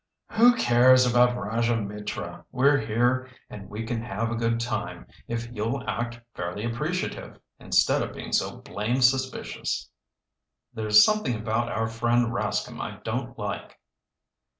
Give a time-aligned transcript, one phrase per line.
[0.31, 2.43] "Who cares about Rajah Mitra?
[2.51, 8.01] We're here and we can have a good time if you'll act fairly appreciative, instead
[8.01, 9.91] of being so blamed suspicious."
[10.73, 13.79] "There's something about our friend Rascomb I don't like."